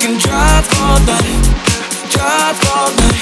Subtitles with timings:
[0.00, 3.19] can drive all night, drive all night.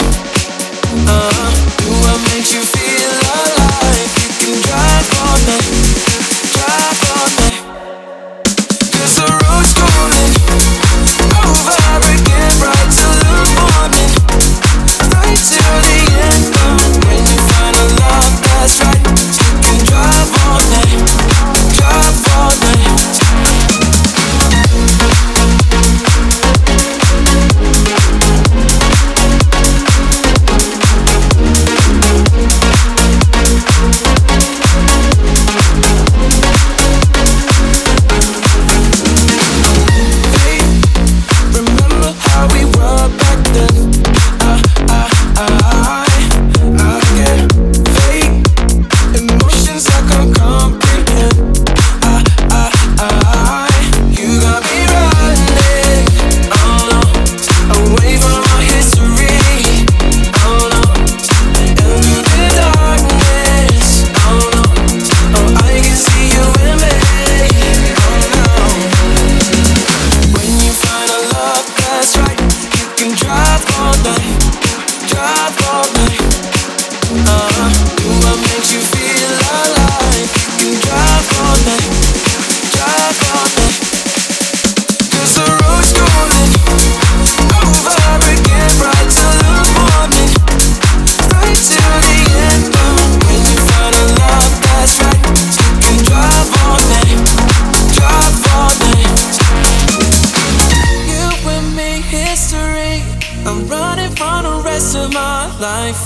[103.48, 106.04] I'm running for the rest of my life.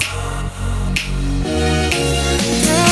[2.64, 2.91] Yeah.